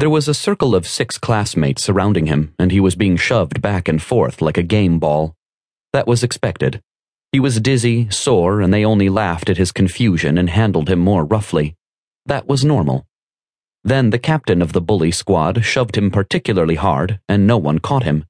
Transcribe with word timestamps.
There 0.00 0.08
was 0.08 0.28
a 0.28 0.32
circle 0.32 0.74
of 0.74 0.86
six 0.86 1.18
classmates 1.18 1.82
surrounding 1.82 2.24
him, 2.24 2.54
and 2.58 2.72
he 2.72 2.80
was 2.80 2.96
being 2.96 3.18
shoved 3.18 3.60
back 3.60 3.86
and 3.86 4.00
forth 4.00 4.40
like 4.40 4.56
a 4.56 4.62
game 4.62 4.98
ball. 4.98 5.34
That 5.92 6.06
was 6.06 6.24
expected. 6.24 6.80
He 7.32 7.38
was 7.38 7.60
dizzy, 7.60 8.08
sore, 8.08 8.62
and 8.62 8.72
they 8.72 8.82
only 8.82 9.10
laughed 9.10 9.50
at 9.50 9.58
his 9.58 9.72
confusion 9.72 10.38
and 10.38 10.48
handled 10.48 10.88
him 10.88 11.00
more 11.00 11.26
roughly. 11.26 11.74
That 12.24 12.46
was 12.46 12.64
normal. 12.64 13.04
Then 13.84 14.08
the 14.08 14.18
captain 14.18 14.62
of 14.62 14.72
the 14.72 14.80
bully 14.80 15.10
squad 15.10 15.62
shoved 15.66 15.98
him 15.98 16.10
particularly 16.10 16.76
hard, 16.76 17.20
and 17.28 17.46
no 17.46 17.58
one 17.58 17.78
caught 17.78 18.04
him. 18.04 18.24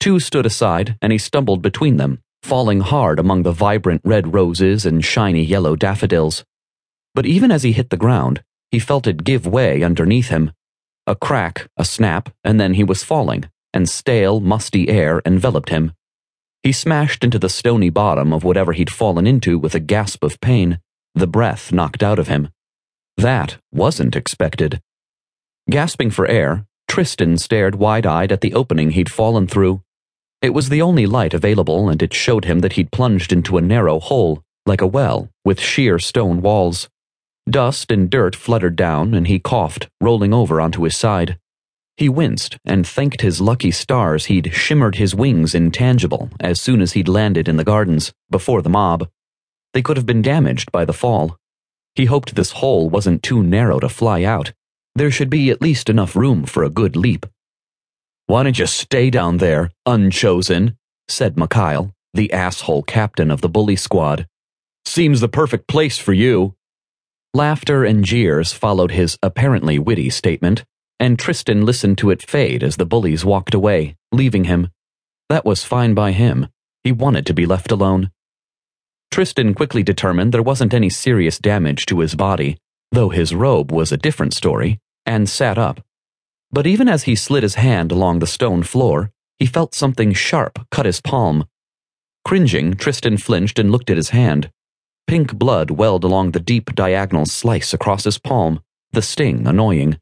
Two 0.00 0.20
stood 0.20 0.44
aside, 0.44 0.98
and 1.00 1.12
he 1.12 1.18
stumbled 1.18 1.62
between 1.62 1.96
them, 1.96 2.20
falling 2.42 2.80
hard 2.80 3.18
among 3.18 3.42
the 3.42 3.52
vibrant 3.52 4.02
red 4.04 4.34
roses 4.34 4.84
and 4.84 5.02
shiny 5.02 5.42
yellow 5.42 5.76
daffodils. 5.76 6.44
But 7.14 7.24
even 7.24 7.50
as 7.50 7.62
he 7.62 7.72
hit 7.72 7.88
the 7.88 7.96
ground, 7.96 8.42
he 8.70 8.78
felt 8.78 9.06
it 9.06 9.24
give 9.24 9.46
way 9.46 9.82
underneath 9.82 10.28
him. 10.28 10.52
A 11.10 11.16
crack, 11.16 11.66
a 11.76 11.84
snap, 11.84 12.32
and 12.44 12.60
then 12.60 12.74
he 12.74 12.84
was 12.84 13.02
falling, 13.02 13.50
and 13.74 13.88
stale, 13.88 14.38
musty 14.38 14.88
air 14.88 15.20
enveloped 15.26 15.70
him. 15.70 15.92
He 16.62 16.70
smashed 16.70 17.24
into 17.24 17.36
the 17.36 17.48
stony 17.48 17.90
bottom 17.90 18.32
of 18.32 18.44
whatever 18.44 18.74
he'd 18.74 18.92
fallen 18.92 19.26
into 19.26 19.58
with 19.58 19.74
a 19.74 19.80
gasp 19.80 20.22
of 20.22 20.40
pain, 20.40 20.78
the 21.16 21.26
breath 21.26 21.72
knocked 21.72 22.04
out 22.04 22.20
of 22.20 22.28
him. 22.28 22.50
That 23.16 23.58
wasn't 23.72 24.14
expected. 24.14 24.80
Gasping 25.68 26.12
for 26.12 26.28
air, 26.28 26.64
Trystan 26.88 27.40
stared 27.40 27.74
wide 27.74 28.06
eyed 28.06 28.30
at 28.30 28.40
the 28.40 28.54
opening 28.54 28.92
he'd 28.92 29.10
fallen 29.10 29.48
through. 29.48 29.82
It 30.40 30.54
was 30.54 30.68
the 30.68 30.80
only 30.80 31.06
light 31.06 31.34
available, 31.34 31.88
and 31.88 32.00
it 32.04 32.14
showed 32.14 32.44
him 32.44 32.60
that 32.60 32.74
he'd 32.74 32.92
plunged 32.92 33.32
into 33.32 33.58
a 33.58 33.60
narrow 33.60 33.98
hole, 33.98 34.44
like 34.64 34.80
a 34.80 34.86
well, 34.86 35.28
with 35.44 35.58
sheer 35.58 35.98
stone 35.98 36.40
walls. 36.40 36.88
Dust 37.50 37.90
and 37.90 38.08
dirt 38.08 38.36
fluttered 38.36 38.76
down, 38.76 39.12
and 39.12 39.26
he 39.26 39.40
coughed, 39.40 39.88
rolling 40.00 40.32
over 40.32 40.60
onto 40.60 40.84
his 40.84 40.96
side. 40.96 41.38
He 41.96 42.08
winced 42.08 42.56
and 42.64 42.86
thanked 42.86 43.20
his 43.20 43.40
lucky 43.40 43.72
stars 43.72 44.26
he'd 44.26 44.54
shimmered 44.54 44.94
his 44.94 45.14
wings 45.14 45.54
intangible 45.54 46.30
as 46.38 46.60
soon 46.60 46.80
as 46.80 46.92
he'd 46.92 47.08
landed 47.08 47.48
in 47.48 47.56
the 47.56 47.64
gardens, 47.64 48.12
before 48.30 48.62
the 48.62 48.70
mob. 48.70 49.08
They 49.74 49.82
could 49.82 49.96
have 49.96 50.06
been 50.06 50.22
damaged 50.22 50.70
by 50.70 50.84
the 50.84 50.92
fall. 50.92 51.36
He 51.94 52.04
hoped 52.04 52.36
this 52.36 52.52
hole 52.52 52.88
wasn't 52.88 53.22
too 53.22 53.42
narrow 53.42 53.80
to 53.80 53.88
fly 53.88 54.22
out. 54.22 54.52
There 54.94 55.10
should 55.10 55.30
be 55.30 55.50
at 55.50 55.60
least 55.60 55.90
enough 55.90 56.16
room 56.16 56.44
for 56.44 56.62
a 56.62 56.70
good 56.70 56.96
leap. 56.96 57.26
Why 58.26 58.44
don't 58.44 58.58
you 58.58 58.66
stay 58.66 59.10
down 59.10 59.38
there, 59.38 59.72
unchosen? 59.86 60.76
said 61.08 61.36
Mikhail, 61.36 61.92
the 62.14 62.32
asshole 62.32 62.84
captain 62.84 63.30
of 63.30 63.40
the 63.40 63.48
bully 63.48 63.76
squad. 63.76 64.26
Seems 64.84 65.20
the 65.20 65.28
perfect 65.28 65.66
place 65.66 65.98
for 65.98 66.12
you. 66.12 66.54
Laughter 67.34 67.84
and 67.84 68.04
jeers 68.04 68.52
followed 68.52 68.90
his 68.90 69.18
apparently 69.22 69.78
witty 69.78 70.10
statement 70.10 70.64
and 71.00 71.18
Trystan 71.18 71.64
listened 71.64 71.96
to 71.98 72.10
it 72.10 72.28
fade 72.28 72.62
as 72.62 72.76
the 72.76 72.84
bullies 72.84 73.24
walked 73.24 73.54
away, 73.54 73.96
leaving 74.12 74.44
him. 74.44 74.68
That 75.30 75.46
was 75.46 75.64
fine 75.64 75.94
by 75.94 76.12
him. 76.12 76.48
He 76.84 76.92
wanted 76.92 77.24
to 77.26 77.34
be 77.34 77.46
left 77.46 77.72
alone. 77.72 78.10
Trystan 79.10 79.54
quickly 79.54 79.82
determined 79.82 80.32
there 80.32 80.42
wasn't 80.42 80.74
any 80.74 80.90
serious 80.90 81.38
damage 81.38 81.86
to 81.86 82.00
his 82.00 82.14
body, 82.14 82.58
though 82.92 83.08
his 83.08 83.34
robe 83.34 83.72
was 83.72 83.90
a 83.90 83.96
different 83.96 84.34
story, 84.34 84.78
and 85.06 85.28
sat 85.28 85.56
up. 85.56 85.80
But 86.52 86.66
even 86.66 86.86
as 86.86 87.04
he 87.04 87.14
slid 87.14 87.42
his 87.42 87.54
hand 87.54 87.90
along 87.90 88.18
the 88.18 88.26
stone 88.26 88.62
floor, 88.62 89.10
he 89.38 89.46
felt 89.46 89.74
something 89.74 90.12
sharp 90.12 90.58
cut 90.70 90.84
his 90.84 91.00
palm. 91.00 91.46
Cringing, 92.26 92.74
Trystan 92.74 93.16
flinched 93.16 93.58
and 93.58 93.72
looked 93.72 93.88
at 93.88 93.96
his 93.96 94.10
hand. 94.10 94.50
Pink 95.10 95.36
blood 95.36 95.72
welled 95.72 96.04
along 96.04 96.30
the 96.30 96.38
deep 96.38 96.72
diagonal 96.72 97.26
slice 97.26 97.74
across 97.74 98.04
his 98.04 98.16
palm, 98.16 98.60
the 98.92 99.02
sting 99.02 99.44
annoying. 99.44 99.98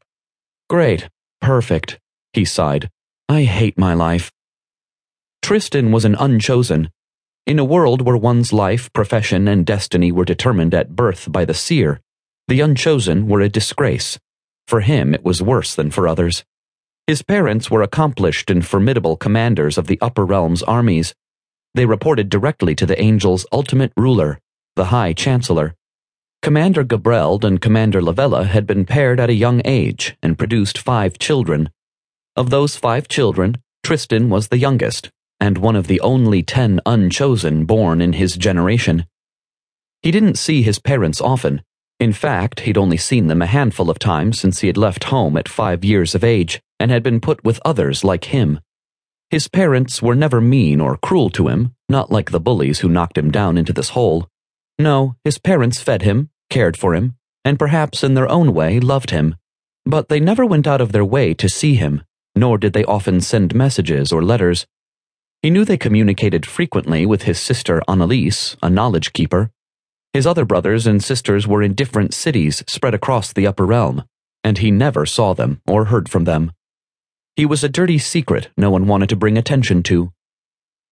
Great. 0.69 1.09
Perfect. 1.41 1.97
He 2.33 2.45
sighed. 2.45 2.91
I 3.27 3.41
hate 3.41 3.75
my 3.75 3.95
life. 3.95 4.31
Trystan 5.41 5.91
was 5.91 6.05
an 6.05 6.13
unchosen. 6.13 6.91
In 7.47 7.57
a 7.57 7.65
world 7.65 8.03
where 8.03 8.17
one's 8.17 8.53
life, 8.53 8.93
profession, 8.93 9.47
and 9.47 9.65
destiny 9.65 10.11
were 10.11 10.25
determined 10.25 10.75
at 10.75 10.95
birth 10.95 11.31
by 11.31 11.43
the 11.43 11.55
seer, 11.55 12.01
the 12.47 12.61
unchosen 12.61 13.27
were 13.27 13.41
a 13.41 13.49
disgrace. 13.49 14.19
For 14.67 14.81
him, 14.81 15.15
it 15.15 15.23
was 15.23 15.41
worse 15.41 15.73
than 15.73 15.89
for 15.89 16.07
others. 16.07 16.45
His 17.07 17.23
parents 17.23 17.71
were 17.71 17.81
accomplished 17.81 18.51
and 18.51 18.63
formidable 18.63 19.17
commanders 19.17 19.79
of 19.79 19.87
the 19.87 19.97
upper 20.01 20.23
realms 20.23 20.61
armies. 20.61 21.15
They 21.73 21.87
reported 21.87 22.29
directly 22.29 22.75
to 22.75 22.85
the 22.85 22.99
angel's 22.99 23.47
ultimate 23.51 23.91
ruler, 23.97 24.39
the 24.79 24.95
High 24.95 25.11
Chancellor. 25.11 25.75
Commander 26.41 26.85
Gabreld 26.85 27.43
and 27.43 27.59
Commander 27.59 28.01
Lavella 28.01 28.45
had 28.45 28.65
been 28.65 28.85
paired 28.85 29.19
at 29.19 29.29
a 29.29 29.33
young 29.33 29.61
age 29.65 30.15
and 30.23 30.37
produced 30.37 30.77
five 30.77 31.19
children. 31.19 31.69
Of 32.37 32.49
those 32.49 32.77
five 32.77 33.09
children, 33.09 33.57
Trystan 33.83 34.29
was 34.29 34.47
the 34.47 34.57
youngest, 34.57 35.11
and 35.37 35.57
one 35.57 35.75
of 35.75 35.87
the 35.87 35.99
only 35.99 36.43
ten 36.43 36.79
unchosen 36.85 37.65
born 37.65 37.99
in 37.99 38.13
his 38.13 38.37
generation. 38.37 39.05
He 40.01 40.11
didn't 40.11 40.37
see 40.37 40.61
his 40.61 40.79
parents 40.79 41.19
often. 41.19 41.61
In 41.99 42.13
fact, 42.13 42.61
he'd 42.61 42.77
only 42.77 42.95
seen 42.95 43.27
them 43.27 43.41
a 43.41 43.47
handful 43.57 43.89
of 43.89 43.99
times 43.99 44.39
since 44.39 44.61
he 44.61 44.67
had 44.67 44.77
left 44.77 45.03
home 45.15 45.35
at 45.35 45.49
five 45.49 45.83
years 45.83 46.15
of 46.15 46.23
age 46.23 46.61
and 46.79 46.89
had 46.89 47.03
been 47.03 47.19
put 47.19 47.43
with 47.43 47.59
others 47.65 48.05
like 48.05 48.23
him. 48.35 48.61
His 49.29 49.49
parents 49.49 50.01
were 50.01 50.15
never 50.15 50.39
mean 50.39 50.79
or 50.79 50.95
cruel 50.95 51.29
to 51.31 51.49
him, 51.49 51.75
not 51.89 52.13
like 52.13 52.31
the 52.31 52.39
bullies 52.39 52.79
who 52.79 52.87
knocked 52.87 53.17
him 53.17 53.29
down 53.29 53.57
into 53.57 53.73
this 53.73 53.89
hole. 53.89 54.29
No, 54.79 55.17
his 55.25 55.37
parents 55.37 55.81
fed 55.81 56.03
him, 56.03 56.29
cared 56.49 56.77
for 56.77 56.95
him, 56.95 57.15
and 57.43 57.59
perhaps 57.59 58.01
in 58.01 58.13
their 58.13 58.31
own 58.31 58.53
way 58.53 58.79
loved 58.79 59.11
him. 59.11 59.35
But 59.85 60.07
they 60.07 60.21
never 60.21 60.45
went 60.45 60.67
out 60.67 60.79
of 60.79 60.93
their 60.93 61.03
way 61.03 61.33
to 61.33 61.49
see 61.49 61.75
him, 61.75 62.03
nor 62.33 62.57
did 62.57 62.71
they 62.71 62.85
often 62.85 63.19
send 63.19 63.53
messages 63.53 64.13
or 64.13 64.23
letters. 64.23 64.65
He 65.41 65.49
knew 65.49 65.65
they 65.65 65.77
communicated 65.77 66.45
frequently 66.45 67.05
with 67.05 67.23
his 67.23 67.39
sister 67.39 67.81
Annalise, 67.89 68.55
a 68.63 68.69
knowledge 68.69 69.11
keeper. 69.11 69.51
His 70.13 70.25
other 70.25 70.45
brothers 70.45 70.87
and 70.87 71.03
sisters 71.03 71.45
were 71.45 71.61
in 71.61 71.73
different 71.73 72.13
cities 72.13 72.63
spread 72.67 72.93
across 72.93 73.33
the 73.33 73.47
upper 73.47 73.65
realm, 73.65 74.05
and 74.45 74.57
he 74.59 74.71
never 74.71 75.05
saw 75.05 75.33
them 75.33 75.61
or 75.67 75.85
heard 75.85 76.07
from 76.07 76.23
them. 76.23 76.53
He 77.35 77.45
was 77.45 77.63
a 77.63 77.69
dirty 77.69 77.97
secret 77.97 78.49
no 78.57 78.71
one 78.71 78.87
wanted 78.87 79.09
to 79.09 79.15
bring 79.17 79.37
attention 79.37 79.83
to. 79.83 80.13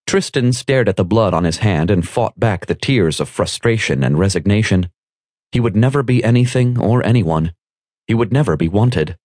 Trystan 0.07 0.55
stared 0.55 0.87
at 0.87 0.95
the 0.95 1.03
blood 1.03 1.33
on 1.33 1.43
his 1.43 1.57
hand 1.57 1.91
and 1.91 2.07
fought 2.07 2.39
back 2.39 2.65
the 2.65 2.75
tears 2.75 3.19
of 3.19 3.27
frustration 3.27 4.05
and 4.05 4.17
resignation. 4.17 4.89
He 5.51 5.59
would 5.59 5.75
never 5.75 6.01
be 6.01 6.23
anything 6.23 6.79
or 6.79 7.05
anyone. 7.05 7.51
He 8.07 8.13
would 8.13 8.31
never 8.31 8.55
be 8.55 8.69
wanted. 8.69 9.17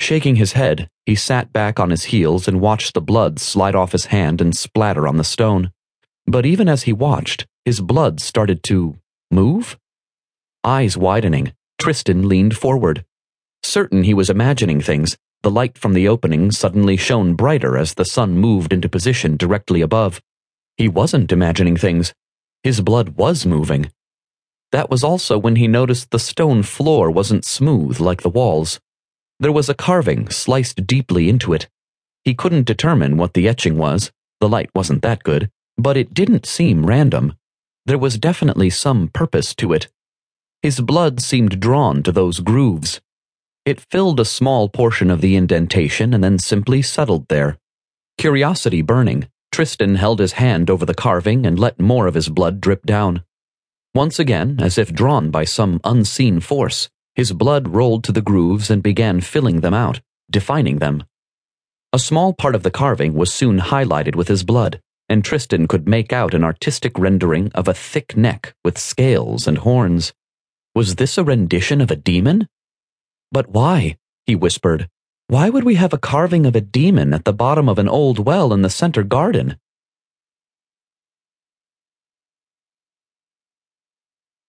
Shaking 0.00 0.34
his 0.36 0.54
head, 0.54 0.88
he 1.06 1.14
sat 1.14 1.52
back 1.52 1.78
on 1.78 1.90
his 1.90 2.04
heels 2.04 2.48
and 2.48 2.60
watched 2.60 2.94
the 2.94 3.00
blood 3.00 3.38
slide 3.38 3.76
off 3.76 3.92
his 3.92 4.06
hand 4.06 4.40
and 4.40 4.56
splatter 4.56 5.06
on 5.06 5.18
the 5.18 5.24
stone. 5.24 5.70
But 6.26 6.44
even 6.46 6.68
as 6.68 6.82
he 6.82 6.92
watched, 6.92 7.46
his 7.64 7.80
blood 7.80 8.20
started 8.20 8.64
to 8.64 8.96
move? 9.30 9.78
Eyes 10.64 10.96
widening, 10.96 11.52
Trystan 11.80 12.26
leaned 12.26 12.56
forward. 12.56 13.04
Certain 13.62 14.02
he 14.02 14.14
was 14.14 14.30
imagining 14.30 14.80
things, 14.80 15.16
the 15.42 15.50
light 15.50 15.76
from 15.76 15.92
the 15.92 16.06
opening 16.06 16.52
suddenly 16.52 16.96
shone 16.96 17.34
brighter 17.34 17.76
as 17.76 17.94
the 17.94 18.04
sun 18.04 18.38
moved 18.38 18.72
into 18.72 18.88
position 18.88 19.36
directly 19.36 19.80
above. 19.80 20.22
He 20.76 20.88
wasn't 20.88 21.32
imagining 21.32 21.76
things. 21.76 22.14
His 22.62 22.80
blood 22.80 23.10
was 23.10 23.44
moving. 23.44 23.90
That 24.70 24.88
was 24.88 25.04
also 25.04 25.36
when 25.36 25.56
he 25.56 25.66
noticed 25.66 26.10
the 26.10 26.18
stone 26.18 26.62
floor 26.62 27.10
wasn't 27.10 27.44
smooth 27.44 28.00
like 28.00 28.22
the 28.22 28.30
walls. 28.30 28.80
There 29.40 29.52
was 29.52 29.68
a 29.68 29.74
carving 29.74 30.30
sliced 30.30 30.86
deeply 30.86 31.28
into 31.28 31.52
it. 31.52 31.68
He 32.24 32.34
couldn't 32.34 32.66
determine 32.66 33.16
what 33.16 33.34
the 33.34 33.48
etching 33.48 33.76
was, 33.76 34.12
the 34.40 34.48
light 34.48 34.70
wasn't 34.74 35.02
that 35.02 35.24
good, 35.24 35.50
but 35.76 35.96
it 35.96 36.14
didn't 36.14 36.46
seem 36.46 36.86
random. 36.86 37.34
There 37.84 37.98
was 37.98 38.16
definitely 38.16 38.70
some 38.70 39.08
purpose 39.08 39.54
to 39.56 39.72
it. 39.72 39.88
His 40.62 40.80
blood 40.80 41.20
seemed 41.20 41.60
drawn 41.60 42.04
to 42.04 42.12
those 42.12 42.38
grooves, 42.38 43.00
it 43.64 43.80
filled 43.90 44.18
a 44.18 44.24
small 44.24 44.68
portion 44.68 45.10
of 45.10 45.20
the 45.20 45.36
indentation 45.36 46.12
and 46.12 46.22
then 46.22 46.38
simply 46.38 46.82
settled 46.82 47.28
there. 47.28 47.58
Curiosity 48.18 48.82
burning, 48.82 49.28
Trystan 49.52 49.96
held 49.96 50.18
his 50.18 50.32
hand 50.32 50.68
over 50.70 50.84
the 50.84 50.94
carving 50.94 51.46
and 51.46 51.58
let 51.58 51.80
more 51.80 52.06
of 52.06 52.14
his 52.14 52.28
blood 52.28 52.60
drip 52.60 52.84
down. 52.84 53.22
Once 53.94 54.18
again, 54.18 54.58
as 54.60 54.78
if 54.78 54.92
drawn 54.92 55.30
by 55.30 55.44
some 55.44 55.80
unseen 55.84 56.40
force, 56.40 56.88
his 57.14 57.32
blood 57.32 57.68
rolled 57.68 58.02
to 58.04 58.12
the 58.12 58.22
grooves 58.22 58.70
and 58.70 58.82
began 58.82 59.20
filling 59.20 59.60
them 59.60 59.74
out, 59.74 60.00
defining 60.30 60.78
them. 60.78 61.04
A 61.92 61.98
small 61.98 62.32
part 62.32 62.54
of 62.54 62.62
the 62.62 62.70
carving 62.70 63.12
was 63.12 63.32
soon 63.32 63.58
highlighted 63.58 64.16
with 64.16 64.28
his 64.28 64.44
blood, 64.44 64.80
and 65.10 65.22
Trystan 65.22 65.68
could 65.68 65.86
make 65.86 66.10
out 66.10 66.32
an 66.32 66.42
artistic 66.42 66.98
rendering 66.98 67.52
of 67.54 67.68
a 67.68 67.74
thick 67.74 68.16
neck 68.16 68.54
with 68.64 68.78
scales 68.78 69.46
and 69.46 69.58
horns. 69.58 70.14
Was 70.74 70.96
this 70.96 71.18
a 71.18 71.24
rendition 71.24 71.82
of 71.82 71.90
a 71.90 71.96
demon? 71.96 72.48
But 73.32 73.48
why? 73.48 73.96
he 74.26 74.36
whispered. 74.36 74.88
Why 75.26 75.48
would 75.48 75.64
we 75.64 75.76
have 75.76 75.94
a 75.94 75.98
carving 75.98 76.44
of 76.44 76.54
a 76.54 76.60
demon 76.60 77.14
at 77.14 77.24
the 77.24 77.32
bottom 77.32 77.66
of 77.66 77.78
an 77.78 77.88
old 77.88 78.18
well 78.18 78.52
in 78.52 78.60
the 78.60 78.68
center 78.68 79.02
garden? 79.02 79.56